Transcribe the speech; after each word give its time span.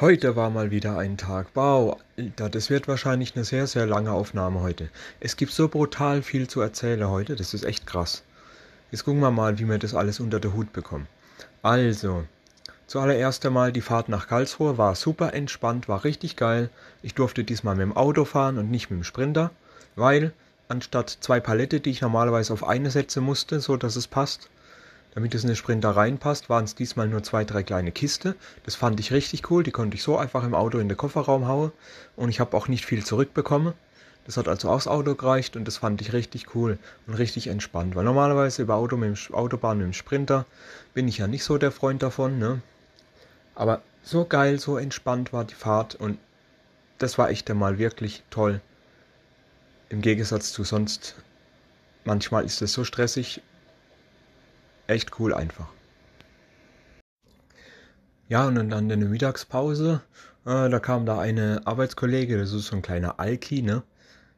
Heute 0.00 0.34
war 0.34 0.50
mal 0.50 0.72
wieder 0.72 0.98
ein 0.98 1.16
Tag. 1.16 1.46
Wow, 1.54 2.00
Alter, 2.18 2.50
das 2.50 2.68
wird 2.68 2.88
wahrscheinlich 2.88 3.36
eine 3.36 3.44
sehr, 3.44 3.68
sehr 3.68 3.86
lange 3.86 4.10
Aufnahme 4.10 4.60
heute. 4.60 4.88
Es 5.20 5.36
gibt 5.36 5.52
so 5.52 5.68
brutal 5.68 6.22
viel 6.22 6.48
zu 6.48 6.60
erzählen 6.60 7.08
heute, 7.08 7.36
das 7.36 7.54
ist 7.54 7.62
echt 7.62 7.86
krass. 7.86 8.24
Jetzt 8.90 9.04
gucken 9.04 9.20
wir 9.20 9.30
mal, 9.30 9.60
wie 9.60 9.68
wir 9.68 9.78
das 9.78 9.94
alles 9.94 10.18
unter 10.18 10.40
den 10.40 10.52
Hut 10.52 10.72
bekommen. 10.72 11.06
Also, 11.62 12.24
zuallererst 12.88 13.46
einmal 13.46 13.70
die 13.70 13.82
Fahrt 13.82 14.08
nach 14.08 14.26
Karlsruhe 14.26 14.78
war 14.78 14.96
super 14.96 15.32
entspannt, 15.32 15.88
war 15.88 16.02
richtig 16.02 16.34
geil. 16.34 16.70
Ich 17.02 17.14
durfte 17.14 17.44
diesmal 17.44 17.76
mit 17.76 17.82
dem 17.82 17.96
Auto 17.96 18.24
fahren 18.24 18.58
und 18.58 18.72
nicht 18.72 18.90
mit 18.90 18.98
dem 18.98 19.04
Sprinter, 19.04 19.52
weil 19.94 20.32
anstatt 20.66 21.18
zwei 21.20 21.38
Palette, 21.38 21.78
die 21.78 21.90
ich 21.90 22.00
normalerweise 22.00 22.52
auf 22.52 22.66
eine 22.66 22.90
setzen 22.90 23.22
musste, 23.22 23.60
so 23.60 23.76
dass 23.76 23.94
es 23.94 24.08
passt, 24.08 24.50
damit 25.14 25.34
es 25.34 25.42
in 25.42 25.48
den 25.48 25.56
Sprinter 25.56 25.90
reinpasst, 25.90 26.48
waren 26.48 26.64
es 26.64 26.74
diesmal 26.74 27.08
nur 27.08 27.22
zwei, 27.22 27.44
drei 27.44 27.62
kleine 27.62 27.92
Kiste. 27.92 28.34
Das 28.64 28.74
fand 28.74 28.98
ich 28.98 29.12
richtig 29.12 29.50
cool. 29.50 29.62
Die 29.62 29.70
konnte 29.70 29.96
ich 29.96 30.02
so 30.02 30.18
einfach 30.18 30.44
im 30.44 30.54
Auto 30.54 30.78
in 30.78 30.88
den 30.88 30.96
Kofferraum 30.96 31.46
hauen. 31.46 31.72
Und 32.16 32.30
ich 32.30 32.40
habe 32.40 32.56
auch 32.56 32.66
nicht 32.66 32.84
viel 32.84 33.04
zurückbekommen. 33.04 33.74
Das 34.26 34.36
hat 34.36 34.48
also 34.48 34.70
aufs 34.70 34.86
Auto 34.86 35.14
gereicht 35.14 35.54
und 35.56 35.66
das 35.66 35.76
fand 35.76 36.00
ich 36.00 36.12
richtig 36.12 36.54
cool 36.54 36.78
und 37.06 37.14
richtig 37.14 37.46
entspannt. 37.46 37.94
Weil 37.94 38.04
normalerweise 38.04 38.62
über 38.62 38.74
Auto 38.74 38.96
mit 38.96 39.28
dem 39.28 39.34
Autobahn 39.34 39.78
mit 39.78 39.86
dem 39.86 39.92
Sprinter 39.92 40.46
bin 40.94 41.06
ich 41.08 41.18
ja 41.18 41.26
nicht 41.26 41.44
so 41.44 41.58
der 41.58 41.70
Freund 41.70 42.02
davon. 42.02 42.38
Ne? 42.38 42.62
Aber 43.54 43.82
so 44.02 44.24
geil, 44.24 44.58
so 44.58 44.78
entspannt 44.78 45.32
war 45.32 45.44
die 45.44 45.54
Fahrt 45.54 45.94
und 45.94 46.18
das 46.98 47.18
war 47.18 47.30
echt 47.30 47.50
einmal 47.50 47.78
wirklich 47.78 48.22
toll. 48.30 48.60
Im 49.90 50.00
Gegensatz 50.00 50.52
zu 50.52 50.64
sonst. 50.64 51.16
Manchmal 52.04 52.44
ist 52.44 52.62
es 52.62 52.72
so 52.72 52.84
stressig 52.84 53.42
echt 54.86 55.18
cool 55.18 55.34
einfach. 55.34 55.68
Ja, 58.28 58.46
und 58.46 58.54
dann 58.54 58.90
in 58.90 59.00
der 59.00 59.08
Mittagspause, 59.08 60.00
äh, 60.46 60.68
da 60.68 60.78
kam 60.78 61.04
da 61.06 61.18
eine 61.18 61.62
Arbeitskollege, 61.66 62.38
das 62.38 62.52
ist 62.52 62.66
so 62.66 62.76
ein 62.76 62.82
kleiner 62.82 63.20
Alki, 63.20 63.62
ne? 63.62 63.82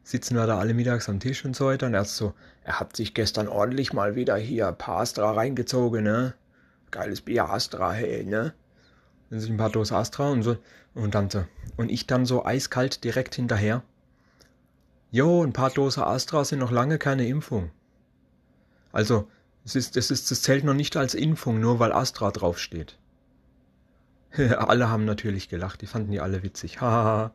Sitzen 0.03 0.37
wir 0.37 0.47
da 0.47 0.59
alle 0.59 0.75
mittags 0.75 1.09
am 1.09 1.19
Tisch 1.19 1.45
und 1.45 1.57
so 1.57 1.67
weiter. 1.67 1.87
Und 1.87 1.95
er 1.95 2.03
ist 2.03 2.17
so, 2.17 2.33
er 2.63 2.79
hat 2.79 2.95
sich 2.95 3.13
gestern 3.13 3.49
ordentlich 3.49 3.93
mal 3.93 4.15
wieder 4.15 4.37
hier 4.37 4.69
ein 4.69 4.79
paar 4.79 4.99
Astra 4.99 5.33
reingezogen, 5.33 6.05
ne? 6.05 6.35
Geiles 6.93 7.23
Bier 7.23 7.51
Astra, 7.51 7.93
hey, 7.93 8.25
ne? 8.25 8.55
Dann 9.31 9.41
sind 9.41 9.55
ein 9.55 9.57
paar 9.57 9.71
Dosen 9.71 9.97
Astra 9.97 10.31
und 10.31 10.43
so. 10.43 10.59
Und 10.95 11.15
dann 11.15 11.29
so. 11.29 11.45
Und 11.77 11.91
ich 11.91 12.07
dann 12.07 12.25
so 12.25 12.45
eiskalt 12.45 13.03
direkt 13.03 13.35
hinterher. 13.35 13.83
Jo, 15.11 15.43
ein 15.43 15.53
paar 15.53 15.71
Dosen 15.71 16.05
Astra 16.05 16.45
sind 16.45 16.61
noch 16.61 16.71
lange 16.71 16.99
keine 16.99 17.27
Impfung. 17.27 17.71
Also, 18.93 19.29
es 19.67 19.75
ist, 19.75 19.97
es 19.97 20.13
ist, 20.13 20.31
es 20.31 20.43
zählt 20.43 20.63
noch 20.63 20.75
nicht 20.75 20.97
als 20.97 21.15
Impfung, 21.15 21.59
nur 21.59 21.81
weil 21.81 21.93
Astra 21.93 22.31
draufsteht. 22.31 22.99
alle 24.37 24.89
haben 24.89 25.05
natürlich 25.05 25.49
gelacht, 25.49 25.83
die 25.83 25.89
fanden 25.89 26.13
die 26.13 26.21
alle 26.21 26.45
witzig. 26.45 26.81
Hahaha. 26.81 27.35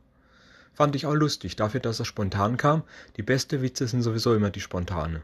Fand 0.72 0.96
ich 0.96 1.06
auch 1.06 1.14
lustig, 1.14 1.58
dafür, 1.58 1.82
dass 1.82 2.00
er 2.00 2.06
spontan 2.06 2.56
kam. 2.56 2.84
Die 3.18 3.22
beste 3.22 3.62
Witze 3.62 3.86
sind 3.86 4.02
sowieso 4.02 4.34
immer 4.34 4.50
die 4.50 4.62
spontane. 4.62 5.24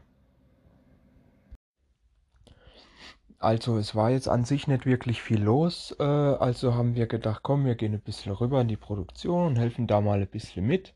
Also 3.40 3.78
es 3.78 3.96
war 3.96 4.10
jetzt 4.10 4.28
an 4.28 4.44
sich 4.44 4.68
nicht 4.68 4.86
wirklich 4.86 5.22
viel 5.22 5.42
los, 5.42 5.96
äh, 6.00 6.04
also 6.04 6.74
haben 6.74 6.96
wir 6.96 7.08
gedacht, 7.08 7.42
komm, 7.44 7.66
wir 7.66 7.76
gehen 7.76 7.94
ein 7.94 8.02
bisschen 8.02 8.34
rüber 8.34 8.60
in 8.60 8.68
die 8.68 8.76
Produktion 8.76 9.46
und 9.46 9.56
helfen 9.58 9.88
da 9.88 10.02
mal 10.02 10.20
ein 10.20 10.28
bisschen 10.28 10.66
mit. 10.66 10.94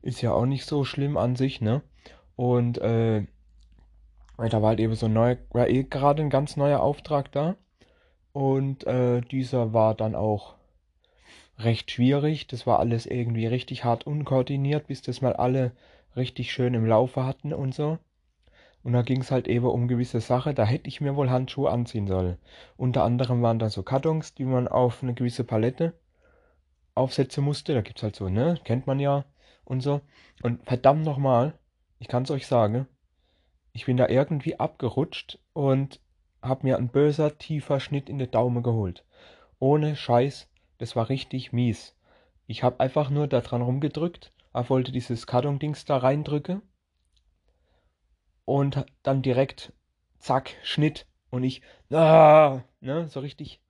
Ist 0.00 0.22
ja 0.22 0.32
auch 0.32 0.46
nicht 0.46 0.64
so 0.64 0.84
schlimm 0.84 1.18
an 1.18 1.36
sich, 1.36 1.60
ne? 1.60 1.82
Und 2.36 2.78
äh, 2.78 3.26
weil 4.40 4.48
da 4.48 4.62
war 4.62 4.70
halt 4.70 4.80
eben 4.80 4.94
so 4.94 5.04
ein 5.04 5.12
neuer, 5.12 5.36
war 5.50 5.68
eh 5.68 5.82
gerade 5.82 6.22
ein 6.22 6.30
ganz 6.30 6.56
neuer 6.56 6.80
Auftrag 6.80 7.30
da. 7.30 7.56
Und 8.32 8.86
äh, 8.86 9.20
dieser 9.20 9.74
war 9.74 9.94
dann 9.94 10.14
auch 10.14 10.54
recht 11.58 11.90
schwierig. 11.90 12.46
Das 12.46 12.66
war 12.66 12.78
alles 12.78 13.04
irgendwie 13.04 13.46
richtig 13.46 13.84
hart 13.84 14.06
unkoordiniert, 14.06 14.86
bis 14.86 15.02
das 15.02 15.20
mal 15.20 15.34
alle 15.34 15.72
richtig 16.16 16.52
schön 16.52 16.72
im 16.72 16.86
Laufe 16.86 17.26
hatten 17.26 17.52
und 17.52 17.74
so. 17.74 17.98
Und 18.82 18.94
da 18.94 19.02
ging 19.02 19.20
es 19.20 19.30
halt 19.30 19.46
eben 19.46 19.66
um 19.66 19.88
gewisse 19.88 20.22
Sachen, 20.22 20.54
da 20.54 20.64
hätte 20.64 20.88
ich 20.88 21.02
mir 21.02 21.16
wohl 21.16 21.28
Handschuhe 21.28 21.70
anziehen 21.70 22.06
sollen. 22.06 22.38
Unter 22.78 23.04
anderem 23.04 23.42
waren 23.42 23.58
da 23.58 23.68
so 23.68 23.82
Kartons, 23.82 24.32
die 24.32 24.46
man 24.46 24.68
auf 24.68 25.02
eine 25.02 25.12
gewisse 25.12 25.44
Palette 25.44 25.92
aufsetzen 26.94 27.44
musste. 27.44 27.74
Da 27.74 27.82
gibt 27.82 27.98
es 27.98 28.04
halt 28.04 28.16
so, 28.16 28.30
ne? 28.30 28.58
Kennt 28.64 28.86
man 28.86 29.00
ja 29.00 29.26
und 29.66 29.82
so. 29.82 30.00
Und 30.42 30.64
verdammt 30.64 31.04
nochmal, 31.04 31.58
ich 31.98 32.08
kann 32.08 32.22
es 32.22 32.30
euch 32.30 32.46
sagen, 32.46 32.86
ich 33.80 33.86
bin 33.86 33.96
da 33.96 34.08
irgendwie 34.10 34.60
abgerutscht 34.60 35.38
und 35.54 36.02
habe 36.42 36.66
mir 36.66 36.76
ein 36.76 36.90
böser, 36.90 37.38
tiefer 37.38 37.80
Schnitt 37.80 38.10
in 38.10 38.18
den 38.18 38.30
Daumen 38.30 38.62
geholt. 38.62 39.06
Ohne 39.58 39.96
Scheiß, 39.96 40.50
das 40.76 40.96
war 40.96 41.08
richtig 41.08 41.54
mies. 41.54 41.96
Ich 42.46 42.62
habe 42.62 42.80
einfach 42.80 43.08
nur 43.08 43.26
da 43.26 43.40
dran 43.40 43.62
rumgedrückt, 43.62 44.34
er 44.52 44.68
wollte 44.68 44.92
dieses 44.92 45.26
Karton-Dings 45.26 45.86
da 45.86 45.96
reindrücken 45.96 46.60
und 48.44 48.84
dann 49.02 49.22
direkt, 49.22 49.72
zack, 50.18 50.50
Schnitt 50.62 51.06
und 51.30 51.42
ich, 51.42 51.62
ah, 51.90 52.60
ne, 52.80 53.08
so 53.08 53.20
richtig, 53.20 53.62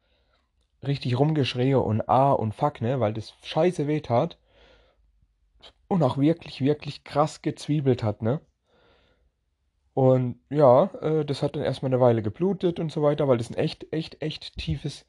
richtig 0.82 1.20
rumgeschreie 1.20 1.78
und 1.78 2.08
ah 2.08 2.32
und 2.32 2.52
fuck, 2.52 2.80
ne, 2.80 2.98
weil 2.98 3.14
das 3.14 3.32
scheiße 3.44 3.86
weh 3.86 4.00
tat 4.00 4.38
und 5.86 6.02
auch 6.02 6.18
wirklich, 6.18 6.62
wirklich 6.62 7.04
krass 7.04 7.42
gezwiebelt 7.42 8.02
hat, 8.02 8.22
ne. 8.22 8.40
Und 9.94 10.38
ja, 10.50 10.84
äh, 11.00 11.24
das 11.24 11.42
hat 11.42 11.56
dann 11.56 11.62
erstmal 11.62 11.90
eine 11.90 12.00
Weile 12.00 12.22
geblutet 12.22 12.78
und 12.78 12.92
so 12.92 13.02
weiter, 13.02 13.28
weil 13.28 13.38
das 13.38 13.50
ein 13.50 13.56
echt, 13.56 13.92
echt, 13.92 14.22
echt 14.22 14.56
tiefes, 14.56 15.06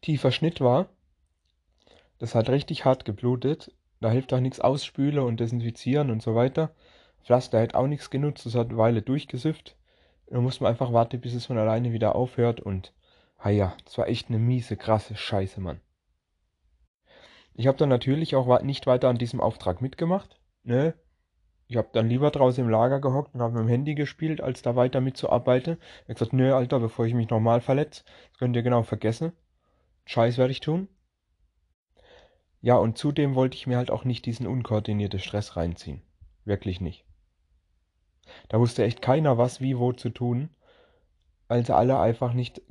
tiefer 0.00 0.32
Schnitt 0.32 0.60
war. 0.60 0.88
Das 2.18 2.34
hat 2.34 2.48
richtig 2.48 2.84
hart 2.84 3.04
geblutet. 3.04 3.72
Da 4.00 4.10
hilft 4.10 4.32
auch 4.32 4.40
nichts 4.40 4.60
ausspülen 4.60 5.24
und 5.24 5.40
desinfizieren 5.40 6.10
und 6.10 6.22
so 6.22 6.34
weiter. 6.34 6.74
Pflaster 7.22 7.60
hat 7.60 7.74
auch 7.74 7.86
nichts 7.86 8.10
genutzt, 8.10 8.44
das 8.44 8.54
hat 8.54 8.68
eine 8.68 8.76
Weile 8.76 9.02
durchgesifft. 9.02 9.76
Da 10.26 10.40
muss 10.40 10.60
man 10.60 10.70
einfach 10.70 10.92
warten, 10.92 11.20
bis 11.20 11.34
es 11.34 11.46
von 11.46 11.58
alleine 11.58 11.92
wieder 11.92 12.14
aufhört 12.14 12.60
und, 12.60 12.92
ah 13.38 13.50
ja, 13.50 13.76
das 13.84 13.96
war 13.98 14.08
echt 14.08 14.28
eine 14.28 14.38
miese, 14.38 14.76
krasse 14.76 15.16
Scheiße, 15.16 15.60
Mann. 15.60 15.80
Ich 17.54 17.66
habe 17.66 17.78
dann 17.78 17.88
natürlich 17.88 18.34
auch 18.34 18.60
nicht 18.62 18.86
weiter 18.86 19.08
an 19.08 19.18
diesem 19.18 19.40
Auftrag 19.40 19.80
mitgemacht. 19.80 20.40
Ne, 20.64 20.94
ich 21.66 21.76
habe 21.76 21.88
dann 21.92 22.08
lieber 22.08 22.30
draußen 22.30 22.62
im 22.62 22.70
Lager 22.70 23.00
gehockt 23.00 23.34
und 23.34 23.40
habe 23.40 23.54
mit 23.54 23.62
dem 23.62 23.68
Handy 23.68 23.94
gespielt, 23.94 24.40
als 24.40 24.62
da 24.62 24.76
weiter 24.76 25.00
mitzuarbeiten. 25.00 25.78
Ich 26.02 26.02
habe 26.02 26.14
gesagt, 26.14 26.32
nö, 26.32 26.54
Alter, 26.54 26.80
bevor 26.80 27.06
ich 27.06 27.14
mich 27.14 27.30
nochmal 27.30 27.60
verletze, 27.60 28.04
das 28.30 28.38
könnt 28.38 28.56
ihr 28.56 28.62
genau 28.62 28.82
vergessen. 28.82 29.32
Scheiß 30.04 30.36
werde 30.38 30.52
ich 30.52 30.60
tun. 30.60 30.88
Ja, 32.60 32.76
und 32.76 32.98
zudem 32.98 33.34
wollte 33.34 33.56
ich 33.56 33.66
mir 33.66 33.76
halt 33.76 33.90
auch 33.90 34.04
nicht 34.04 34.26
diesen 34.26 34.46
unkoordinierten 34.46 35.20
Stress 35.20 35.56
reinziehen. 35.56 36.02
Wirklich 36.44 36.80
nicht. 36.80 37.04
Da 38.48 38.58
wusste 38.58 38.84
echt 38.84 39.02
keiner, 39.02 39.38
was 39.38 39.60
wie 39.60 39.78
wo 39.78 39.92
zu 39.92 40.10
tun, 40.10 40.50
Also 41.48 41.74
alle 41.74 41.98
einfach 41.98 42.32
nicht. 42.32 42.62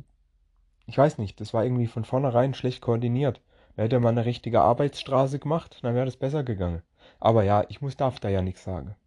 Ich 0.86 0.98
weiß 0.98 1.18
nicht, 1.18 1.40
das 1.40 1.54
war 1.54 1.64
irgendwie 1.64 1.88
von 1.88 2.06
vornherein 2.06 2.54
schlecht 2.54 2.82
koordiniert. 2.82 3.42
Da 3.76 3.84
hätte 3.84 4.00
man 4.00 4.18
eine 4.18 4.26
richtige 4.26 4.62
Arbeitsstraße 4.62 5.40
gemacht, 5.40 5.80
dann 5.82 5.96
wäre 5.96 6.06
das 6.06 6.18
besser 6.18 6.44
gegangen. 6.44 6.84
Aber 7.24 7.46
ja, 7.46 7.64
ich 7.70 7.80
muss 7.80 7.96
darf 7.96 8.20
da 8.20 8.28
ja 8.28 8.42
nichts 8.42 8.66
sagen. 8.66 8.98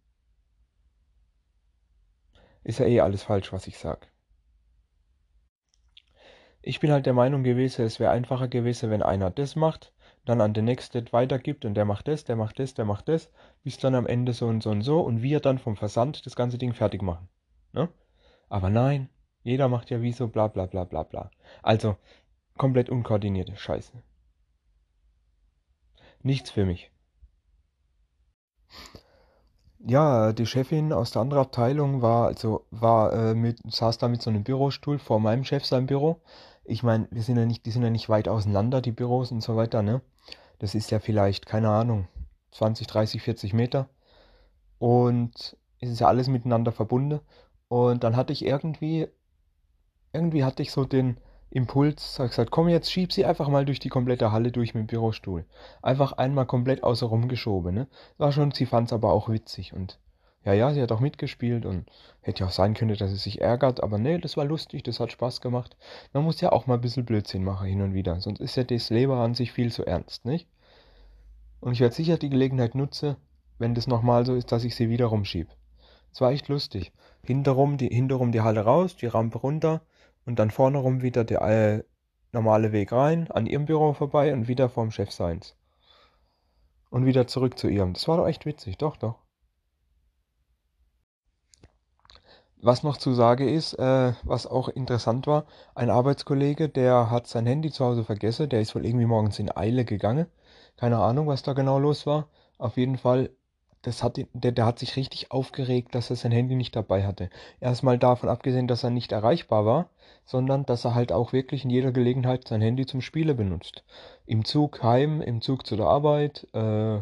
Ist 2.63 2.79
ja 2.79 2.87
eh 2.87 3.01
alles 3.01 3.21
falsch, 3.21 3.53
was 3.53 3.67
ich 3.67 3.77
sag. 3.77 4.11
Ich 6.63 6.79
bin 6.79 6.91
halt 6.91 7.05
der 7.05 7.13
Meinung 7.13 7.43
gewesen, 7.43 7.85
es 7.85 7.99
wäre 7.99 8.09
einfacher 8.09 8.47
gewesen, 8.47 8.89
wenn 8.89 9.03
einer 9.03 9.29
das 9.29 9.55
macht, 9.55 9.93
dann 10.25 10.41
an 10.41 10.55
den 10.55 10.65
nächsten 10.65 11.13
weitergibt 11.13 11.63
und 11.63 11.75
der 11.75 11.85
macht 11.85 12.07
das, 12.07 12.23
der 12.23 12.35
macht 12.35 12.57
das, 12.57 12.73
der 12.73 12.85
macht 12.85 13.07
das, 13.07 13.29
bis 13.63 13.77
dann 13.77 13.93
am 13.93 14.07
Ende 14.07 14.33
so 14.33 14.47
und 14.47 14.63
so 14.63 14.71
und 14.71 14.81
so 14.81 14.99
und 15.01 15.21
wir 15.21 15.39
dann 15.39 15.59
vom 15.59 15.75
Versand 15.75 16.25
das 16.25 16.35
ganze 16.35 16.57
Ding 16.57 16.73
fertig 16.73 17.03
machen. 17.03 17.29
Ne? 17.71 17.87
Aber 18.49 18.71
nein, 18.71 19.09
jeder 19.43 19.67
macht 19.67 19.91
ja 19.91 20.01
wie 20.01 20.11
so 20.11 20.27
bla 20.27 20.47
bla 20.47 20.65
bla 20.65 20.85
bla 20.85 21.03
bla. 21.03 21.29
Also 21.61 21.97
komplett 22.57 22.89
unkoordinierte 22.89 23.55
Scheiße. 23.55 23.93
Nichts 26.23 26.49
für 26.49 26.65
mich. 26.65 26.89
Ja, 29.79 30.33
die 30.33 30.45
Chefin 30.45 30.91
aus 30.91 31.11
der 31.11 31.21
anderen 31.21 31.43
Abteilung 31.43 32.01
war, 32.01 32.27
also 32.27 32.65
war 32.71 33.13
äh, 33.13 33.33
mit, 33.35 33.59
saß 33.71 33.97
da 33.97 34.07
mit 34.07 34.21
so 34.21 34.29
einem 34.29 34.43
Bürostuhl 34.43 34.99
vor 34.99 35.19
meinem 35.19 35.43
Chef 35.43 35.65
sein 35.65 35.85
Büro. 35.85 36.19
Ich 36.65 36.83
meine, 36.83 37.07
wir 37.11 37.21
sind 37.23 37.37
ja 37.37 37.45
nicht, 37.45 37.65
die 37.65 37.71
sind 37.71 37.83
ja 37.83 37.89
nicht 37.89 38.09
weit 38.09 38.27
auseinander, 38.27 38.81
die 38.81 38.91
Büros 38.91 39.31
und 39.31 39.41
so 39.41 39.55
weiter, 39.55 39.83
ne? 39.83 40.01
Das 40.59 40.75
ist 40.75 40.91
ja 40.91 40.99
vielleicht, 40.99 41.45
keine 41.45 41.69
Ahnung, 41.69 42.07
20, 42.51 42.87
30, 42.87 43.21
40 43.21 43.53
Meter. 43.53 43.87
Und 44.79 45.57
es 45.79 45.89
ist 45.89 45.99
ja 45.99 46.07
alles 46.07 46.27
miteinander 46.27 46.71
verbunden. 46.71 47.21
Und 47.69 48.03
dann 48.03 48.15
hatte 48.15 48.33
ich 48.33 48.43
irgendwie, 48.43 49.07
irgendwie 50.11 50.43
hatte 50.43 50.63
ich 50.63 50.71
so 50.71 50.85
den, 50.85 51.17
Impuls, 51.49 52.19
habe 52.19 52.29
gesagt, 52.29 52.51
komm 52.51 52.67
jetzt, 52.67 52.91
schieb 52.91 53.13
sie 53.13 53.25
einfach 53.25 53.47
mal 53.47 53.65
durch 53.65 53.79
die 53.79 53.89
komplette 53.89 54.31
Halle 54.31 54.51
durch 54.51 54.73
mit 54.73 54.81
dem 54.83 54.87
Bürostuhl. 54.87 55.45
Einfach 55.81 56.13
einmal 56.13 56.45
komplett 56.45 56.83
außer 56.83 57.05
rum 57.05 57.27
geschoben, 57.29 57.73
ne? 57.73 57.87
War 58.17 58.31
schon, 58.31 58.51
sie 58.51 58.65
fand 58.65 58.87
es 58.87 58.93
aber 58.93 59.13
auch 59.13 59.29
witzig 59.29 59.73
und 59.73 59.99
Ja, 60.43 60.53
ja, 60.53 60.73
sie 60.73 60.81
hat 60.81 60.91
auch 60.91 60.99
mitgespielt 60.99 61.65
und 61.65 61.89
hätte 62.21 62.41
ja 62.41 62.47
auch 62.47 62.51
sein 62.51 62.73
können, 62.73 62.95
dass 62.95 63.09
sie 63.11 63.17
sich 63.17 63.41
ärgert, 63.41 63.81
aber 63.83 63.97
nee, 63.97 64.17
das 64.17 64.37
war 64.37 64.45
lustig, 64.45 64.83
das 64.83 64.99
hat 64.99 65.11
Spaß 65.11 65.41
gemacht. 65.41 65.75
Man 66.13 66.23
muss 66.23 66.41
ja 66.41 66.51
auch 66.51 66.67
mal 66.67 66.75
ein 66.75 66.81
bisschen 66.81 67.05
Blödsinn 67.05 67.43
machen 67.43 67.67
hin 67.67 67.81
und 67.81 67.93
wieder, 67.93 68.19
sonst 68.21 68.39
ist 68.39 68.55
ja 68.55 68.63
das 68.63 68.89
Leben 68.89 69.13
an 69.13 69.33
sich 69.33 69.51
viel 69.51 69.71
zu 69.71 69.85
ernst, 69.85 70.25
nicht? 70.25 70.47
Und 71.59 71.73
ich 71.73 71.79
werde 71.79 71.95
sicher 71.95 72.17
die 72.17 72.29
Gelegenheit 72.29 72.75
nutzen, 72.75 73.15
wenn 73.57 73.73
das 73.73 73.87
nochmal 73.87 74.25
so 74.25 74.35
ist, 74.35 74.51
dass 74.51 74.63
ich 74.63 74.75
sie 74.75 74.89
wieder 74.89 75.07
rumschieb. 75.07 75.47
Es 76.13 76.21
war 76.21 76.31
echt 76.31 76.47
lustig. 76.47 76.93
Hinterrum 77.23 77.77
die, 77.77 77.87
hinterrum 77.87 78.31
die 78.31 78.41
Halle 78.41 78.61
raus, 78.61 78.95
die 78.95 79.07
Rampe 79.07 79.39
runter 79.39 79.81
und 80.27 80.37
dann 80.37 80.51
vorne 80.51 80.77
rum 80.77 81.01
wieder 81.01 81.23
der 81.23 81.41
äh, 81.41 81.83
normale 82.33 82.73
Weg 82.73 82.91
rein, 82.91 83.31
an 83.31 83.47
ihrem 83.47 83.65
Büro 83.65 83.93
vorbei 83.93 84.33
und 84.33 84.47
wieder 84.47 84.69
vorm 84.69 84.91
Chef 84.91 85.09
seins. 85.11 85.55
Und 86.89 87.05
wieder 87.05 87.27
zurück 87.27 87.57
zu 87.57 87.69
ihrem. 87.69 87.93
Das 87.93 88.07
war 88.07 88.17
doch 88.17 88.27
echt 88.27 88.45
witzig, 88.45 88.77
doch, 88.77 88.97
doch. 88.97 89.15
Was 92.61 92.83
noch 92.83 92.97
zu 92.97 93.13
sagen 93.13 93.47
ist, 93.47 93.73
äh, 93.75 94.13
was 94.23 94.47
auch 94.47 94.67
interessant 94.67 95.27
war, 95.27 95.45
ein 95.75 95.89
Arbeitskollege, 95.89 96.67
der 96.67 97.09
hat 97.09 97.27
sein 97.27 97.45
Handy 97.45 97.71
zu 97.71 97.85
Hause 97.85 98.03
vergessen, 98.03 98.49
der 98.49 98.61
ist 98.61 98.75
wohl 98.75 98.85
irgendwie 98.85 99.05
morgens 99.05 99.39
in 99.39 99.55
Eile 99.55 99.85
gegangen. 99.85 100.27
Keine 100.75 100.97
Ahnung, 100.97 101.27
was 101.27 101.43
da 101.43 101.53
genau 101.53 101.79
los 101.79 102.05
war. 102.05 102.27
Auf 102.57 102.75
jeden 102.75 102.97
Fall 102.97 103.29
das 103.87 104.03
hat 104.03 104.19
der, 104.33 104.51
der 104.51 104.65
hat 104.65 104.79
sich 104.79 104.97
richtig 104.97 105.31
aufgeregt, 105.31 105.95
dass 105.95 106.09
er 106.09 106.17
sein 106.17 106.33
Handy 106.33 106.55
nicht 106.55 106.75
dabei 106.75 107.07
hatte. 107.07 107.29
Erstmal 107.61 107.97
davon 107.97 108.27
abgesehen, 108.27 108.67
dass 108.67 108.83
er 108.83 108.89
nicht 108.89 109.13
erreichbar 109.13 109.65
war, 109.65 109.89
sondern 110.25 110.65
dass 110.65 110.83
er 110.83 110.93
halt 110.93 111.13
auch 111.13 111.31
wirklich 111.31 111.63
in 111.63 111.69
jeder 111.69 111.93
Gelegenheit 111.93 112.45
sein 112.49 112.59
Handy 112.59 112.85
zum 112.85 112.99
Spiele 112.99 113.33
benutzt. 113.33 113.85
Im 114.25 114.43
Zug 114.43 114.83
heim, 114.83 115.21
im 115.21 115.39
Zug 115.39 115.65
zu 115.65 115.77
der 115.77 115.85
Arbeit, 115.85 116.45
äh, 116.53 116.97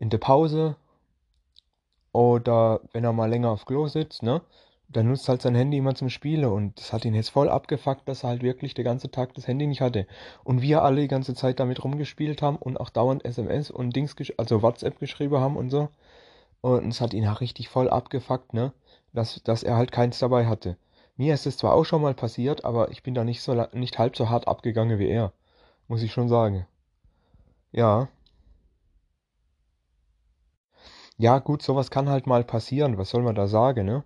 in 0.00 0.10
der 0.10 0.18
Pause 0.18 0.76
oder 2.12 2.80
wenn 2.92 3.04
er 3.04 3.14
mal 3.14 3.30
länger 3.30 3.50
auf 3.50 3.64
Klo 3.64 3.88
sitzt, 3.88 4.22
ne? 4.22 4.42
Der 4.94 5.04
nutzt 5.04 5.28
halt 5.28 5.42
sein 5.42 5.54
Handy 5.54 5.78
immer 5.78 5.94
zum 5.94 6.10
Spielen 6.10 6.44
und 6.46 6.78
das 6.78 6.92
hat 6.92 7.04
ihn 7.04 7.14
jetzt 7.14 7.30
voll 7.30 7.48
abgefuckt, 7.48 8.08
dass 8.08 8.24
er 8.24 8.30
halt 8.30 8.42
wirklich 8.42 8.74
den 8.74 8.84
ganzen 8.84 9.10
Tag 9.12 9.34
das 9.34 9.46
Handy 9.46 9.66
nicht 9.66 9.80
hatte. 9.80 10.06
Und 10.44 10.62
wir 10.62 10.82
alle 10.82 11.02
die 11.02 11.08
ganze 11.08 11.34
Zeit 11.34 11.60
damit 11.60 11.82
rumgespielt 11.84 12.42
haben 12.42 12.56
und 12.56 12.78
auch 12.78 12.90
dauernd 12.90 13.24
SMS 13.24 13.70
und 13.70 13.94
Dings, 13.94 14.16
also 14.36 14.62
WhatsApp 14.62 14.98
geschrieben 14.98 15.38
haben 15.38 15.56
und 15.56 15.70
so. 15.70 15.88
Und 16.62 16.88
es 16.88 17.00
hat 17.00 17.14
ihn 17.14 17.26
auch 17.28 17.40
richtig 17.40 17.68
voll 17.68 17.88
abgefuckt, 17.90 18.54
ne? 18.54 18.72
Dass, 19.12 19.42
dass 19.44 19.62
er 19.62 19.76
halt 19.76 19.92
keins 19.92 20.18
dabei 20.18 20.46
hatte. 20.46 20.76
Mir 21.16 21.34
ist 21.34 21.46
es 21.46 21.56
zwar 21.58 21.74
auch 21.74 21.84
schon 21.84 22.02
mal 22.02 22.14
passiert, 22.14 22.64
aber 22.64 22.90
ich 22.90 23.02
bin 23.02 23.14
da 23.14 23.24
nicht 23.24 23.42
so 23.42 23.54
nicht 23.72 23.98
halb 23.98 24.16
so 24.16 24.28
hart 24.30 24.48
abgegangen 24.48 24.98
wie 24.98 25.08
er. 25.08 25.32
Muss 25.88 26.02
ich 26.02 26.12
schon 26.12 26.28
sagen. 26.28 26.66
Ja. 27.72 28.08
Ja, 31.18 31.38
gut, 31.38 31.62
sowas 31.62 31.90
kann 31.92 32.08
halt 32.08 32.26
mal 32.26 32.42
passieren. 32.42 32.98
Was 32.98 33.10
soll 33.10 33.22
man 33.22 33.36
da 33.36 33.46
sagen, 33.46 33.86
ne? 33.86 34.02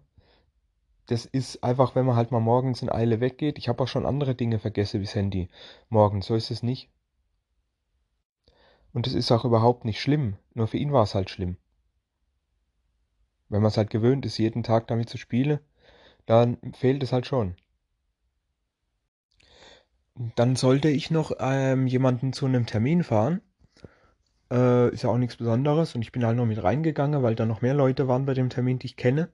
Das 1.06 1.27
ist 1.27 1.62
einfach, 1.62 1.95
wenn 1.95 2.06
man 2.06 2.17
halt 2.17 2.31
mal 2.31 2.41
morgens 2.41 2.83
in 2.83 2.91
Eile 2.91 3.21
weggeht. 3.21 3.59
Ich 3.59 3.69
habe 3.69 3.83
auch 3.83 3.89
schon 3.89 4.06
andere 4.06 4.35
Dinge 4.35 4.59
vergessen 4.59 5.01
wie 5.01 5.05
das 5.05 5.15
Handy 5.15 5.51
morgens. 5.89 6.27
So 6.27 6.35
ist 6.35 6.51
es 6.51 6.62
nicht. 6.62 6.91
Und 8.93 9.06
es 9.06 9.15
ist 9.15 9.31
auch 9.33 9.45
überhaupt 9.45 9.85
nicht 9.85 10.01
schlimm. 10.01 10.37
Nur 10.55 10.67
für 10.67 10.79
ihn 10.79 10.93
war 10.93 11.03
es 11.03 11.15
halt 11.15 11.29
schlimm. 11.29 11.56
Wenn 13.49 13.61
man 13.61 13.69
es 13.69 13.77
halt 13.77 13.91
gewöhnt 13.91 14.25
ist, 14.25 14.39
jeden 14.39 14.62
Tag 14.62 14.87
damit 14.87 15.11
zu 15.11 15.19
spielen, 15.19 15.59
dann 16.27 16.56
fehlt 16.73 17.03
es 17.03 17.12
halt 17.12 17.27
schon. 17.27 17.55
Dann 20.37 20.56
sollte 20.56 20.89
ich 20.89 21.11
noch 21.11 21.33
ähm, 21.39 21.87
jemanden 21.87 22.33
zu 22.33 22.47
einem 22.47 22.67
Termin 22.67 23.03
fahren. 23.03 23.43
Äh, 24.51 24.91
ist 24.91 25.03
ja 25.03 25.11
auch 25.11 25.19
nichts 25.19 25.37
Besonderes. 25.37 25.95
Und 25.95 26.03
ich 26.03 26.12
bin 26.12 26.25
halt 26.25 26.37
noch 26.37 26.47
mit 26.47 26.62
reingegangen, 26.62 27.23
weil 27.23 27.35
da 27.35 27.45
noch 27.45 27.61
mehr 27.61 27.75
Leute 27.75 28.09
waren 28.09 28.25
bei 28.25 28.33
dem 28.33 28.49
Termin, 28.49 28.79
die 28.79 28.87
ich 28.87 28.97
kenne 28.97 29.29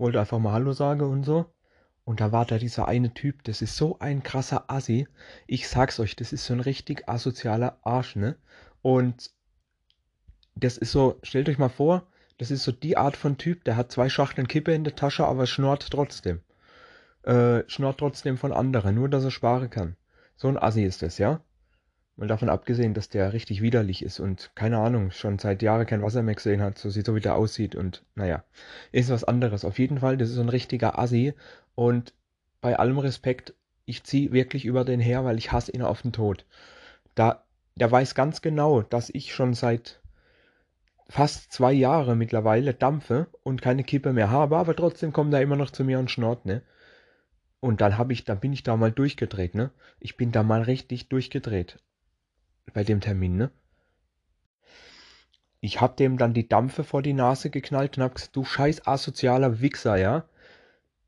wollte 0.00 0.18
einfach 0.18 0.38
mal 0.38 0.52
Hallo 0.52 0.72
sagen 0.72 1.02
und 1.02 1.24
so. 1.24 1.46
Und 2.04 2.20
da 2.20 2.32
war 2.32 2.46
da 2.46 2.58
dieser 2.58 2.88
eine 2.88 3.14
Typ, 3.14 3.44
das 3.44 3.62
ist 3.62 3.76
so 3.76 3.98
ein 4.00 4.22
krasser 4.22 4.64
Assi. 4.68 5.06
Ich 5.46 5.68
sag's 5.68 6.00
euch, 6.00 6.16
das 6.16 6.32
ist 6.32 6.46
so 6.46 6.54
ein 6.54 6.60
richtig 6.60 7.08
asozialer 7.08 7.78
Arsch, 7.82 8.16
ne? 8.16 8.36
Und 8.82 9.30
das 10.56 10.78
ist 10.78 10.90
so, 10.90 11.20
stellt 11.22 11.48
euch 11.48 11.58
mal 11.58 11.68
vor, 11.68 12.06
das 12.38 12.50
ist 12.50 12.64
so 12.64 12.72
die 12.72 12.96
Art 12.96 13.16
von 13.16 13.36
Typ, 13.36 13.64
der 13.64 13.76
hat 13.76 13.92
zwei 13.92 14.08
Schachteln 14.08 14.48
Kippe 14.48 14.72
in 14.72 14.82
der 14.82 14.96
Tasche, 14.96 15.26
aber 15.26 15.46
schnort 15.46 15.90
trotzdem. 15.90 16.40
Äh, 17.22 17.62
schnort 17.68 17.98
trotzdem 17.98 18.38
von 18.38 18.52
anderen, 18.52 18.94
nur 18.94 19.08
dass 19.08 19.24
er 19.24 19.30
sparen 19.30 19.70
kann. 19.70 19.96
So 20.36 20.48
ein 20.48 20.58
Assi 20.58 20.82
ist 20.82 21.02
das, 21.02 21.18
ja? 21.18 21.42
Mal 22.20 22.26
davon 22.26 22.50
abgesehen, 22.50 22.92
dass 22.92 23.08
der 23.08 23.32
richtig 23.32 23.62
widerlich 23.62 24.04
ist 24.04 24.20
und 24.20 24.50
keine 24.54 24.76
Ahnung, 24.76 25.10
schon 25.10 25.38
seit 25.38 25.62
Jahren 25.62 25.86
kein 25.86 26.02
Wasser 26.02 26.22
mehr 26.22 26.34
gesehen 26.34 26.60
hat, 26.60 26.76
so 26.76 26.90
sieht 26.90 27.06
so 27.06 27.14
wie 27.14 27.20
der 27.20 27.34
aussieht 27.34 27.74
und 27.74 28.04
naja, 28.14 28.44
ist 28.92 29.08
was 29.08 29.24
anderes. 29.24 29.64
Auf 29.64 29.78
jeden 29.78 30.00
Fall, 30.00 30.18
das 30.18 30.28
ist 30.28 30.34
so 30.34 30.42
ein 30.42 30.50
richtiger 30.50 30.98
Assi 30.98 31.32
und 31.74 32.12
bei 32.60 32.78
allem 32.78 32.98
Respekt, 32.98 33.54
ich 33.86 34.04
ziehe 34.04 34.32
wirklich 34.32 34.66
über 34.66 34.84
den 34.84 35.00
her, 35.00 35.24
weil 35.24 35.38
ich 35.38 35.50
hasse 35.50 35.72
ihn 35.72 35.80
auf 35.80 36.02
den 36.02 36.12
Tod. 36.12 36.44
Da, 37.14 37.42
der 37.76 37.90
weiß 37.90 38.14
ganz 38.14 38.42
genau, 38.42 38.82
dass 38.82 39.08
ich 39.08 39.32
schon 39.32 39.54
seit 39.54 40.02
fast 41.08 41.50
zwei 41.50 41.72
Jahren 41.72 42.18
mittlerweile 42.18 42.74
dampfe 42.74 43.28
und 43.44 43.62
keine 43.62 43.82
Kippe 43.82 44.12
mehr 44.12 44.28
habe, 44.28 44.58
aber 44.58 44.76
trotzdem 44.76 45.14
kommt 45.14 45.32
er 45.32 45.40
immer 45.40 45.56
noch 45.56 45.70
zu 45.70 45.84
mir 45.84 45.98
und 45.98 46.10
schnort, 46.10 46.44
ne? 46.44 46.60
Und 47.60 47.80
dann 47.80 47.96
habe 47.96 48.12
ich, 48.12 48.26
dann 48.26 48.40
bin 48.40 48.52
ich 48.52 48.62
da 48.62 48.76
mal 48.76 48.92
durchgedreht, 48.92 49.54
ne? 49.54 49.70
Ich 50.00 50.18
bin 50.18 50.32
da 50.32 50.42
mal 50.42 50.60
richtig 50.60 51.08
durchgedreht 51.08 51.78
bei 52.72 52.84
dem 52.84 53.00
Termin, 53.00 53.36
ne? 53.36 53.50
Ich 55.60 55.80
hab 55.80 55.96
dem 55.96 56.16
dann 56.16 56.32
die 56.32 56.48
Dampfe 56.48 56.84
vor 56.84 57.02
die 57.02 57.12
Nase 57.12 57.50
geknallt 57.50 57.98
und 57.98 58.04
hab 58.04 58.14
gesagt, 58.14 58.34
du 58.34 58.44
scheiß 58.44 58.86
asozialer 58.86 59.60
Wichser, 59.60 59.96
ja? 59.96 60.24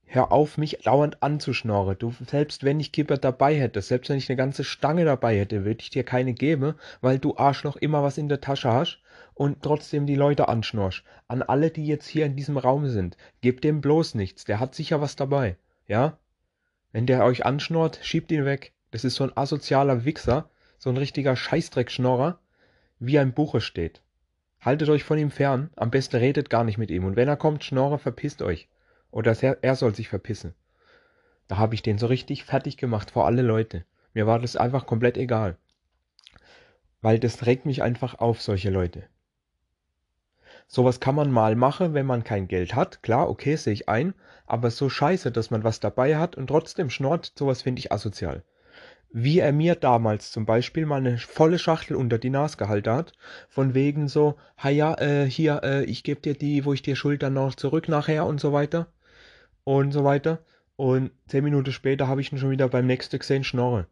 Hör 0.04 0.31
auf, 0.31 0.58
mich 0.58 0.81
dauernd 0.84 1.22
anzuschnorren. 1.22 1.96
Du, 1.99 2.12
selbst 2.26 2.64
wenn 2.64 2.78
ich 2.78 2.93
Kipper 2.93 3.16
dabei 3.16 3.54
hätte, 3.58 3.81
selbst 3.81 4.10
wenn 4.10 4.19
ich 4.19 4.28
eine 4.28 4.37
ganze 4.37 4.62
Stange 4.62 5.06
dabei 5.06 5.38
hätte, 5.38 5.64
würde 5.64 5.81
ich 5.81 5.88
dir 5.88 6.04
keine 6.04 6.34
geben, 6.34 6.75
weil 7.00 7.19
du 7.19 7.38
Arschloch 7.38 7.76
immer 7.76 8.02
was 8.02 8.19
in 8.19 8.28
der 8.28 8.43
Tasche 8.43 8.70
hast 8.70 8.99
und 9.32 9.62
trotzdem 9.62 10.04
die 10.06 10.14
Leute 10.14 10.49
anschnorst. 10.49 11.02
An 11.28 11.40
alle, 11.40 11.70
die 11.70 11.87
jetzt 11.87 12.06
hier 12.06 12.26
in 12.26 12.37
diesem 12.37 12.58
Raum 12.58 12.88
sind, 12.88 13.16
gebt 13.40 13.64
dem 13.64 13.81
bloß 13.81 14.14
nichts. 14.14 14.44
Der 14.44 14.60
hat 14.60 14.75
sicher 14.75 15.00
was 15.00 15.16
dabei, 15.16 15.56
ja? 15.87 16.19
Wenn 16.93 17.06
der 17.06 17.25
euch 17.25 17.46
anschnort, 17.46 17.99
schiebt 18.02 18.31
ihn 18.32 18.44
weg. 18.44 18.75
Das 18.90 19.04
ist 19.04 19.14
so 19.14 19.25
ein 19.25 19.34
asozialer 19.34 20.04
Wichser, 20.04 20.50
so 20.82 20.90
ein 20.90 20.96
richtiger 20.96 21.37
Scheißdreckschnorrer, 21.37 22.40
wie 22.99 23.14
er 23.14 23.23
im 23.23 23.34
Buche 23.34 23.61
steht. 23.61 24.02
Haltet 24.61 24.88
euch 24.88 25.05
von 25.05 25.17
ihm 25.17 25.31
fern, 25.31 25.70
am 25.76 25.93
besten 25.93 26.17
redet 26.17 26.50
gar 26.50 26.64
nicht 26.64 26.76
mit 26.76 26.90
ihm. 26.90 27.05
Und 27.05 27.14
wenn 27.14 27.29
er 27.29 27.37
kommt, 27.37 27.62
Schnorrer, 27.62 28.00
verpisst 28.00 28.43
euch. 28.43 28.69
Oder 29.12 29.40
er 29.62 29.76
soll 29.76 29.94
sich 29.94 30.08
verpissen. 30.08 30.56
Da 31.46 31.56
habe 31.56 31.76
ich 31.76 31.82
den 31.82 31.99
so 31.99 32.06
richtig 32.06 32.43
fertig 32.43 32.79
gemacht 32.79 33.12
vor 33.12 33.26
alle 33.26 33.43
Leute. 33.43 33.84
Mir 34.12 34.26
war 34.26 34.40
das 34.40 34.56
einfach 34.56 34.84
komplett 34.84 35.17
egal. 35.17 35.56
Weil 37.00 37.20
das 37.20 37.46
regt 37.46 37.64
mich 37.64 37.85
einfach 37.85 38.18
auf, 38.18 38.42
solche 38.42 38.71
Leute. 38.71 39.04
Sowas 40.66 40.99
kann 40.99 41.14
man 41.14 41.30
mal 41.30 41.54
machen, 41.54 41.95
wenn 41.95 42.07
man 42.07 42.25
kein 42.25 42.49
Geld 42.49 42.75
hat. 42.75 43.04
Klar, 43.04 43.30
okay, 43.30 43.54
sehe 43.54 43.73
ich 43.73 43.88
ein. 43.88 44.14
Aber 44.47 44.73
so 44.73 44.88
scheiße, 44.88 45.30
dass 45.30 45.52
man 45.52 45.62
was 45.62 45.78
dabei 45.78 46.16
hat 46.16 46.35
und 46.35 46.49
trotzdem 46.49 46.90
schnort, 46.90 47.33
sowas 47.37 47.62
finde 47.62 47.78
ich 47.78 47.92
asozial 47.92 48.42
wie 49.12 49.40
er 49.40 49.52
mir 49.52 49.75
damals 49.75 50.33
zum 50.33 50.47
Beispiel 50.47 50.87
mal 50.87 50.97
eine 50.97 51.19
volle 51.19 51.59
Schachtel 51.59 51.97
unter 51.97 52.19
die 52.19 52.31
Nase 52.31 52.57
gehalten 52.57 52.90
hat, 52.90 53.12
von 53.49 53.75
wegen 53.75 54.09
so, 54.09 54.37
ha 54.57 54.71
ja, 54.71 54.95
äh, 54.99 55.28
hier, 55.28 55.61
äh, 55.62 55.85
ich 55.85 56.02
gebe 56.02 56.21
dir 56.21 56.35
die, 56.35 56.64
wo 56.64 56.73
ich 56.73 56.83
dir 56.83 56.97
schuld 56.97 57.23
dann 57.23 57.35
noch 57.35 57.54
zurück 57.54 57.88
nachher 57.88 58.26
und 58.26 58.40
so 58.40 58.52
weiter 58.52 58.87
und 59.64 59.92
so 59.92 60.04
weiter. 60.04 60.38
Und 60.76 61.11
zehn 61.26 61.45
Minuten 61.45 61.73
später 61.73 62.09
habe 62.09 62.23
ich 62.23 62.33
ihn 62.33 62.38
schon 62.38 62.50
wieder 62.50 62.69
beim 62.69 62.87
nächsten 62.87 63.19
gesehen 63.19 63.45
schnorre. 63.45 63.87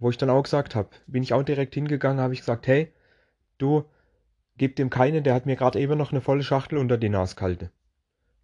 Wo 0.00 0.10
ich 0.10 0.18
dann 0.18 0.30
auch 0.30 0.42
gesagt 0.42 0.74
habe, 0.74 0.90
bin 1.06 1.22
ich 1.22 1.32
auch 1.32 1.42
direkt 1.42 1.74
hingegangen, 1.74 2.20
habe 2.20 2.34
ich 2.34 2.40
gesagt, 2.40 2.66
hey, 2.66 2.92
du, 3.58 3.84
gib 4.56 4.76
dem 4.76 4.90
keine, 4.90 5.22
der 5.22 5.34
hat 5.34 5.46
mir 5.46 5.56
gerade 5.56 5.78
eben 5.78 5.96
noch 5.96 6.10
eine 6.10 6.20
volle 6.20 6.42
Schachtel 6.42 6.78
unter 6.78 6.98
die 6.98 7.08
Nase 7.08 7.36
gehalten. 7.36 7.70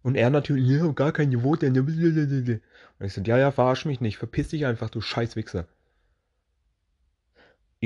Und 0.01 0.15
er 0.15 0.29
natürlich, 0.29 0.69
ja, 0.69 0.87
gar 0.91 1.11
keine 1.11 1.43
Worte. 1.43 1.67
Und 1.67 3.05
ich 3.05 3.13
so, 3.13 3.21
ja, 3.21 3.37
ja, 3.37 3.51
verarsch 3.51 3.85
mich 3.85 4.01
nicht, 4.01 4.17
verpiss 4.17 4.49
dich 4.49 4.65
einfach, 4.65 4.89
du 4.89 5.01
Scheißwichser. 5.01 5.67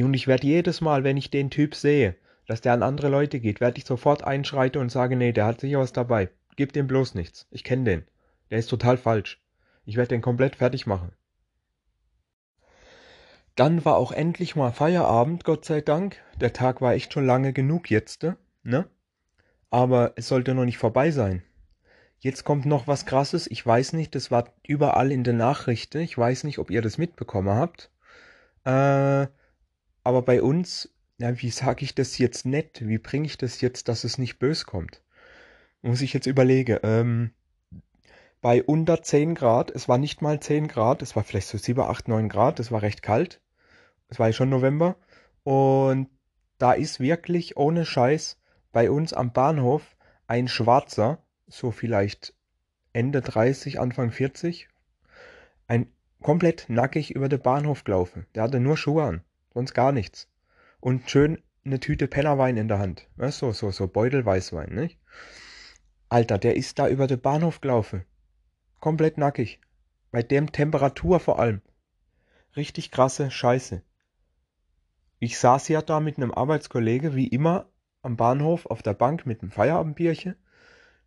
Und 0.04 0.14
ich 0.14 0.28
werde 0.28 0.48
jedes 0.48 0.82
Mal, 0.82 1.04
wenn 1.04 1.18
ich 1.18 1.32
den 1.32 1.50
Typ 1.50 1.76
sehe, 1.76 2.16
dass 2.48 2.62
der 2.62 2.74
an 2.74 2.84
andere 2.84 3.10
Leute 3.10 3.40
geht, 3.40 3.62
werde 3.62 3.78
ich 3.78 3.86
sofort 3.86 4.24
einschreiten 4.24 4.82
und 4.82 4.92
sage, 4.92 5.16
nee, 5.16 5.32
der 5.32 5.46
hat 5.46 5.62
sicher 5.62 5.80
was 5.80 5.94
dabei. 5.94 6.30
Gib 6.56 6.74
dem 6.74 6.88
bloß 6.88 7.16
nichts. 7.16 7.48
Ich 7.52 7.64
kenne 7.64 7.84
den. 7.84 8.06
Der 8.50 8.60
ist 8.60 8.70
total 8.70 8.98
falsch. 8.98 9.42
Ich 9.86 9.96
werde 9.96 10.10
den 10.10 10.22
komplett 10.22 10.56
fertig 10.56 10.88
machen. 10.88 11.12
Dann 13.56 13.84
war 13.84 13.98
auch 13.98 14.12
endlich 14.12 14.56
mal 14.56 14.72
Feierabend, 14.72 15.44
Gott 15.44 15.66
sei 15.66 15.82
Dank. 15.82 16.18
Der 16.40 16.54
Tag 16.54 16.82
war 16.82 16.94
echt 16.94 17.14
schon 17.14 17.26
lange 17.26 17.54
genug 17.54 17.90
jetzt, 17.90 18.26
ne? 18.64 18.88
Aber 19.70 20.14
es 20.16 20.28
sollte 20.28 20.56
noch 20.56 20.66
nicht 20.66 20.78
vorbei 20.78 21.12
sein. 21.12 21.44
Jetzt 22.20 22.44
kommt 22.44 22.66
noch 22.66 22.88
was 22.88 23.06
Krasses. 23.06 23.50
Ich 23.50 23.66
weiß 23.66 23.94
nicht, 23.94 24.16
das 24.16 24.32
war 24.32 24.54
überall 24.66 25.12
in 25.12 25.24
den 25.24 25.38
Nachrichten. 25.38 26.00
Ich 26.00 26.18
weiß 26.18 26.44
nicht, 26.44 26.60
ob 26.60 26.72
ihr 26.72 26.82
das 26.82 26.98
mitbekommen 26.98 27.56
habt. 27.56 27.92
Äh, 28.66 29.28
aber 30.04 30.22
bei 30.22 30.42
uns, 30.42 30.94
ja, 31.18 31.42
wie 31.42 31.50
sage 31.50 31.84
ich 31.84 31.96
das 31.96 32.18
jetzt 32.18 32.46
nett? 32.46 32.88
Wie 32.88 32.98
bringe 32.98 33.26
ich 33.26 33.38
das 33.38 33.62
jetzt, 33.62 33.88
dass 33.88 34.04
es 34.04 34.18
nicht 34.18 34.40
bös 34.40 34.66
kommt? 34.66 35.04
Muss 35.82 36.02
ich 36.02 36.14
jetzt 36.14 36.28
überlegen. 36.28 36.80
Ähm, 36.84 37.32
bei 38.42 38.64
unter 38.64 39.02
10 39.02 39.36
Grad, 39.36 39.72
es 39.72 39.90
war 39.90 39.98
nicht 39.98 40.22
mal 40.22 40.40
10 40.40 40.68
Grad, 40.68 41.02
es 41.02 41.16
war 41.16 41.24
vielleicht 41.24 41.48
so 41.48 41.58
7, 41.58 41.82
8, 41.82 42.08
9 42.08 42.30
Grad, 42.30 42.60
es 42.60 42.72
war 42.72 42.82
recht 42.82 43.02
kalt. 43.02 43.42
Es 44.08 44.20
war 44.20 44.28
ja 44.28 44.34
schon 44.34 44.50
November. 44.50 44.96
Und 45.44 46.10
da 46.58 46.74
ist 46.74 47.00
wirklich 47.00 47.58
ohne 47.58 47.86
Scheiß 47.86 48.38
bei 48.72 48.90
uns 48.90 49.14
am 49.14 49.32
Bahnhof 49.34 49.96
ein 50.28 50.48
Schwarzer, 50.48 51.24
so 51.48 51.72
vielleicht 51.72 52.34
Ende 52.94 53.22
30, 53.22 53.80
Anfang 53.80 54.12
40, 54.12 54.68
ein 55.68 55.92
komplett 56.22 56.66
nackig 56.70 57.12
über 57.12 57.30
den 57.30 57.42
Bahnhof 57.42 57.84
gelaufen. 57.84 58.26
Der 58.36 58.44
hatte 58.44 58.60
nur 58.60 58.78
Schuhe 58.78 59.04
an, 59.04 59.24
sonst 59.54 59.74
gar 59.74 59.92
nichts. 59.92 60.28
Und 60.80 61.10
schön 61.10 61.42
eine 61.66 61.80
Tüte 61.80 62.08
Pennerwein 62.08 62.58
in 62.58 62.68
der 62.68 62.80
Hand. 62.80 63.08
So, 63.18 63.52
so, 63.52 63.72
so 63.72 63.88
Beutelweißwein, 63.88 64.74
nicht? 64.74 65.00
Alter, 66.08 66.38
der 66.38 66.56
ist 66.56 66.80
da 66.80 66.88
über 66.88 67.08
den 67.08 67.22
Bahnhof 67.22 67.62
gelaufen. 67.62 68.06
Komplett 68.80 69.18
nackig. 69.18 69.60
Bei 70.12 70.24
dem 70.24 70.52
Temperatur 70.52 71.20
vor 71.20 71.40
allem. 71.40 71.62
Richtig 72.56 72.92
krasse 72.92 73.30
Scheiße. 73.30 73.84
Ich 75.20 75.38
saß 75.38 75.68
ja 75.68 75.82
da 75.82 76.00
mit 76.00 76.18
einem 76.18 76.32
Arbeitskollege, 76.32 77.14
wie 77.14 77.28
immer, 77.28 77.70
am 78.02 78.16
Bahnhof 78.16 78.66
auf 78.66 78.82
der 78.82 78.94
Bank 78.94 79.26
mit 79.26 79.42
einem 79.42 79.52
Feierabendbierchen. 79.52 80.36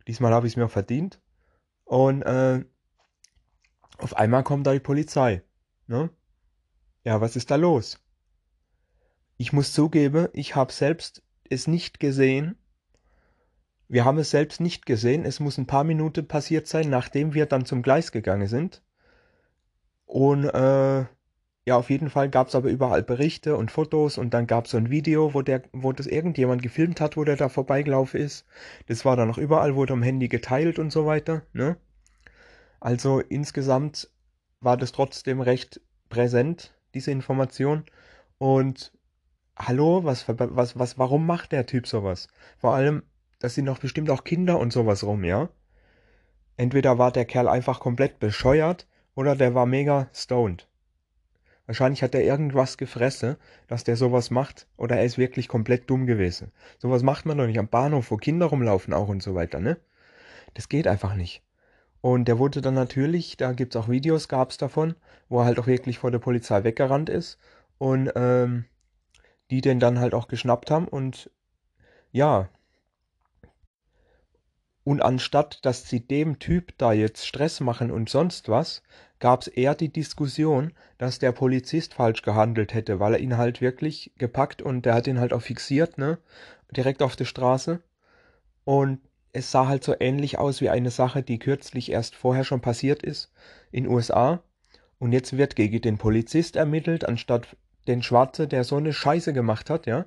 Diesmal 0.07 0.33
habe 0.33 0.47
ich 0.47 0.53
es 0.53 0.57
mir 0.57 0.69
verdient. 0.69 1.21
Und 1.85 2.23
äh, 2.23 2.65
auf 3.99 4.17
einmal 4.17 4.45
kommt 4.45 4.67
da 4.67 4.73
die 4.73 4.81
Polizei. 4.81 5.43
Ne? 5.87 6.11
Ja, 7.05 7.21
was 7.21 7.37
ist 7.37 7.51
da 7.51 7.57
los? 7.57 7.99
Ich 9.43 9.53
muss 9.53 9.73
zugeben, 9.73 10.29
ich 10.35 10.55
habe 10.55 10.73
selbst 10.73 11.21
es 11.51 11.67
nicht 11.67 11.99
gesehen. 11.99 12.55
Wir 13.89 14.05
haben 14.05 14.19
es 14.19 14.31
selbst 14.31 14.61
nicht 14.61 14.87
gesehen. 14.87 15.25
Es 15.25 15.41
muss 15.41 15.59
ein 15.59 15.67
paar 15.67 15.83
Minuten 15.83 16.29
passiert 16.29 16.69
sein, 16.69 16.89
nachdem 16.89 17.35
wir 17.35 17.47
dann 17.47 17.65
zum 17.65 17.83
Gleis 17.83 18.13
gegangen 18.13 18.47
sind. 18.47 18.85
Und 20.07 20.45
äh, 20.45 21.01
ja, 21.65 21.77
auf 21.77 21.91
jeden 21.91 22.09
Fall 22.09 22.29
gab 22.29 22.47
es 22.47 22.55
aber 22.55 22.71
überall 22.71 23.03
Berichte 23.03 23.57
und 23.57 23.73
Fotos 23.73 24.17
und 24.17 24.33
dann 24.33 24.47
gab 24.47 24.67
es 24.67 24.71
so 24.71 24.77
ein 24.77 24.91
Video, 24.91 25.35
wo 25.35 25.43
der, 25.43 25.63
wo 25.73 25.91
das 25.91 26.07
irgendjemand 26.07 26.63
gefilmt 26.63 27.01
hat, 27.01 27.17
wo 27.17 27.25
der 27.25 27.35
da 27.35 27.49
vorbeigelaufen 27.49 28.21
ist. 28.21 28.47
Das 28.87 29.05
war 29.05 29.17
dann 29.17 29.27
noch 29.27 29.39
überall, 29.39 29.75
wurde 29.75 29.95
am 29.95 30.05
Handy 30.05 30.29
geteilt 30.29 30.79
und 30.79 30.93
so 30.93 31.05
weiter. 31.05 31.43
Ne? 31.53 31.77
Also 32.79 33.19
insgesamt 33.19 34.09
war 34.61 34.77
das 34.77 34.93
trotzdem 34.93 35.41
recht 35.41 35.81
präsent, 36.11 36.73
diese 36.95 37.11
Information. 37.11 37.83
Und 38.39 38.93
hallo, 39.57 40.05
was, 40.05 40.27
was, 40.29 40.79
was, 40.79 40.99
warum 40.99 41.27
macht 41.27 41.53
der 41.53 41.67
Typ 41.67 41.87
sowas? 41.87 42.29
Vor 42.59 42.75
allem, 42.75 43.03
das 43.39 43.55
sind 43.55 43.67
doch 43.67 43.79
bestimmt 43.79 44.11
auch 44.11 44.25
Kinder 44.25 44.59
und 44.59 44.73
sowas 44.73 45.05
rum, 45.05 45.25
ja? 45.25 45.49
Entweder 46.57 46.99
war 46.99 47.13
der 47.13 47.25
Kerl 47.25 47.49
einfach 47.49 47.81
komplett 47.81 48.19
bescheuert 48.19 48.87
oder 49.15 49.37
der 49.37 49.55
war 49.55 49.67
mega 49.67 50.09
stoned. 50.15 50.69
Wahrscheinlich 51.67 52.03
hat 52.03 52.15
er 52.15 52.23
irgendwas 52.23 52.77
gefressen, 52.77 53.37
dass 53.69 53.85
der 53.85 53.97
sowas 53.97 54.31
macht, 54.31 54.67
oder 54.77 54.97
er 54.97 55.05
ist 55.05 55.17
wirklich 55.17 55.49
komplett 55.49 55.89
dumm 55.89 56.07
gewesen. 56.07 56.53
Sowas 56.79 57.03
macht 57.03 57.25
man 57.25 57.39
doch 57.39 57.47
nicht 57.47 57.59
am 57.59 57.69
Bahnhof, 57.69 58.11
wo 58.11 58.17
Kinder 58.17 58.47
rumlaufen 58.47 58.93
auch 58.93 59.09
und 59.09 59.23
so 59.23 59.35
weiter, 59.35 59.61
ne? 59.61 59.79
Das 60.55 60.69
geht 60.69 60.87
einfach 60.87 61.15
nicht. 61.15 61.43
Und 62.01 62.27
der 62.27 62.39
wurde 62.39 62.61
dann 62.61 62.75
natürlich, 62.75 63.37
da 63.37 63.53
gibt's 63.53 63.77
auch 63.77 63.89
Videos, 63.89 64.29
gab's 64.29 64.59
davon, 64.59 64.97
wo 65.29 65.39
er 65.39 65.45
halt 65.45 65.61
auch 65.61 65.69
wirklich 65.69 65.99
vor 65.99 66.11
der 66.11 66.19
Polizei 66.19 66.65
weggerannt 66.65 67.09
ist 67.09 67.39
und 67.79 68.11
ähm, 68.17 68.65
die 69.51 69.61
den 69.61 69.81
dann 69.81 69.99
halt 69.99 70.15
auch 70.15 70.29
geschnappt 70.29 70.71
haben 70.71 70.89
und 70.89 71.31
ja. 72.11 72.49
Und 74.85 75.01
anstatt, 75.01 75.65
dass 75.65 75.89
sie 75.89 76.01
dem 76.01 76.39
Typ 76.39 76.77
da 76.77 76.93
jetzt 76.93 77.27
Stress 77.27 77.61
machen 77.61 77.91
und 77.91 78.11
sonst 78.11 78.49
was, 78.49 78.83
gab 79.21 79.43
es 79.43 79.47
eher 79.47 79.77
die 79.77 79.93
Diskussion, 79.93 80.73
dass 80.99 81.21
der 81.21 81.31
Polizist 81.31 81.95
falsch 81.95 82.23
gehandelt 82.23 82.75
hätte, 82.75 82.99
weil 82.99 83.15
er 83.15 83.21
ihn 83.21 83.37
halt 83.37 83.61
wirklich 83.61 84.13
gepackt 84.19 84.61
und 84.61 84.85
der 84.85 84.95
hat 84.95 85.07
ihn 85.07 85.21
halt 85.21 85.33
auch 85.33 85.43
fixiert, 85.43 85.97
ne? 85.99 86.19
Direkt 86.77 87.03
auf 87.03 87.15
der 87.15 87.27
Straße. 87.27 87.81
Und 88.65 89.01
es 89.33 89.51
sah 89.51 89.69
halt 89.69 89.85
so 89.85 89.95
ähnlich 89.99 90.39
aus 90.39 90.61
wie 90.61 90.71
eine 90.71 90.91
Sache, 90.91 91.23
die 91.23 91.39
kürzlich 91.39 91.91
erst 91.91 92.17
vorher 92.17 92.45
schon 92.45 92.61
passiert 92.61 93.03
ist 93.03 93.33
in 93.71 93.87
USA. 93.87 94.43
Und 94.99 95.13
jetzt 95.13 95.37
wird 95.37 95.57
gegen 95.57 95.81
den 95.81 95.99
Polizist 95.99 96.57
ermittelt, 96.57 97.05
anstatt 97.05 97.57
den 97.87 98.03
Schwarze, 98.03 98.49
der 98.49 98.65
so 98.65 98.77
eine 98.77 98.93
Scheiße 98.93 99.33
gemacht 99.33 99.71
hat, 99.71 99.87
ja. 99.87 100.07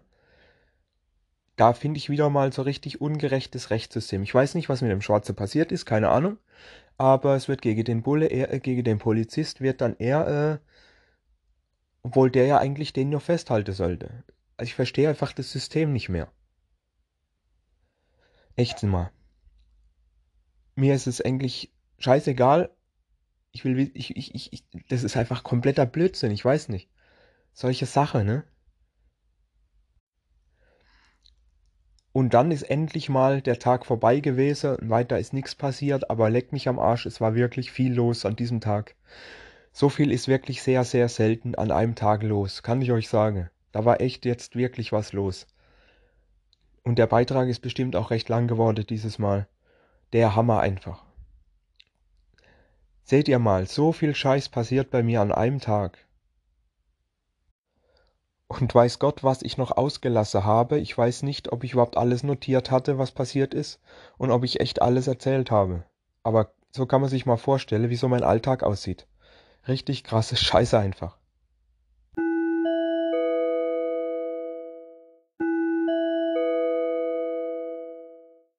Da 1.55 1.73
finde 1.73 1.97
ich 1.97 2.09
wieder 2.09 2.29
mal 2.29 2.51
so 2.51 2.61
richtig 2.63 2.99
ungerechtes 3.01 3.69
Rechtssystem. 3.69 4.23
Ich 4.23 4.33
weiß 4.33 4.55
nicht, 4.55 4.67
was 4.67 4.81
mit 4.81 4.91
dem 4.91 5.01
Schwarze 5.01 5.33
passiert 5.33 5.71
ist, 5.71 5.85
keine 5.85 6.09
Ahnung. 6.09 6.37
Aber 6.97 7.35
es 7.35 7.47
wird 7.47 7.61
gegen 7.61 7.83
den 7.83 8.01
Bulle, 8.03 8.27
eher, 8.27 8.53
äh, 8.53 8.59
gegen 8.59 8.83
den 8.83 8.99
Polizist 8.99 9.61
wird 9.61 9.81
dann 9.81 9.95
eher, 9.97 10.59
äh, 10.61 10.65
obwohl 12.03 12.29
der 12.29 12.45
ja 12.45 12.57
eigentlich 12.57 12.93
den 12.93 13.09
nur 13.09 13.21
festhalten 13.21 13.73
sollte. 13.73 14.23
Also 14.57 14.69
ich 14.69 14.75
verstehe 14.75 15.09
einfach 15.09 15.33
das 15.33 15.51
System 15.51 15.91
nicht 15.91 16.09
mehr. 16.09 16.31
Echt 18.55 18.83
mal. 18.83 19.11
Mir 20.75 20.93
ist 20.93 21.07
es 21.07 21.21
eigentlich 21.21 21.73
scheißegal. 21.99 22.69
Ich 23.51 23.63
will, 23.63 23.91
ich, 23.93 24.15
ich, 24.15 24.53
ich, 24.53 24.63
das 24.89 25.03
ist 25.03 25.17
einfach 25.17 25.43
kompletter 25.43 25.85
Blödsinn, 25.85 26.31
ich 26.31 26.43
weiß 26.43 26.69
nicht. 26.69 26.89
Solche 27.57 27.85
Sache, 27.85 28.25
ne? 28.25 28.43
Und 32.11 32.33
dann 32.33 32.51
ist 32.51 32.63
endlich 32.63 33.07
mal 33.07 33.41
der 33.41 33.59
Tag 33.59 33.85
vorbei 33.85 34.19
gewesen, 34.19 34.77
weiter 34.81 35.19
ist 35.19 35.31
nichts 35.31 35.55
passiert, 35.55 36.09
aber 36.09 36.29
leck 36.29 36.51
mich 36.51 36.67
am 36.67 36.79
Arsch, 36.79 37.05
es 37.05 37.21
war 37.21 37.33
wirklich 37.33 37.71
viel 37.71 37.93
los 37.93 38.25
an 38.25 38.35
diesem 38.35 38.59
Tag. 38.59 38.95
So 39.71 39.87
viel 39.87 40.11
ist 40.11 40.27
wirklich 40.27 40.63
sehr, 40.63 40.83
sehr 40.83 41.07
selten 41.07 41.55
an 41.55 41.71
einem 41.71 41.95
Tag 41.95 42.23
los, 42.23 42.61
kann 42.61 42.81
ich 42.81 42.91
euch 42.91 43.07
sagen. 43.07 43.49
Da 43.71 43.85
war 43.85 44.01
echt 44.01 44.25
jetzt 44.25 44.57
wirklich 44.57 44.91
was 44.91 45.13
los. 45.13 45.47
Und 46.83 46.99
der 46.99 47.07
Beitrag 47.07 47.47
ist 47.47 47.61
bestimmt 47.61 47.95
auch 47.95 48.11
recht 48.11 48.27
lang 48.27 48.47
geworden 48.47 48.85
dieses 48.85 49.17
Mal. 49.17 49.47
Der 50.11 50.35
Hammer 50.35 50.59
einfach. 50.59 51.05
Seht 53.03 53.29
ihr 53.29 53.39
mal, 53.39 53.65
so 53.65 53.93
viel 53.93 54.13
Scheiß 54.13 54.49
passiert 54.49 54.91
bei 54.91 55.03
mir 55.03 55.21
an 55.21 55.31
einem 55.31 55.61
Tag. 55.61 56.05
Und 58.47 58.73
weiß 58.73 58.99
Gott, 58.99 59.23
was 59.23 59.41
ich 59.41 59.57
noch 59.57 59.71
ausgelassen 59.75 60.45
habe. 60.45 60.79
Ich 60.79 60.95
weiß 60.97 61.23
nicht, 61.23 61.51
ob 61.51 61.63
ich 61.63 61.73
überhaupt 61.73 61.97
alles 61.97 62.23
notiert 62.23 62.71
hatte, 62.71 62.97
was 62.97 63.11
passiert 63.11 63.53
ist, 63.53 63.79
und 64.17 64.31
ob 64.31 64.43
ich 64.43 64.59
echt 64.59 64.81
alles 64.81 65.07
erzählt 65.07 65.49
habe. 65.51 65.83
Aber 66.23 66.51
so 66.71 66.85
kann 66.85 67.01
man 67.01 67.09
sich 67.09 67.25
mal 67.25 67.37
vorstellen, 67.37 67.89
wie 67.89 67.95
so 67.95 68.07
mein 68.07 68.23
Alltag 68.23 68.63
aussieht. 68.63 69.07
Richtig 69.67 70.03
krasse 70.03 70.35
Scheiße 70.37 70.77
einfach. 70.77 71.17